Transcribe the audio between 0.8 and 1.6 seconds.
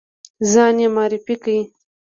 یې معرفي کړ.